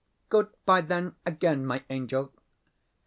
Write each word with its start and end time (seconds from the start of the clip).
Good 0.29 0.47
bye, 0.65 0.81
then, 0.81 1.13
again, 1.27 1.63
my 1.63 1.83
angel. 1.91 2.33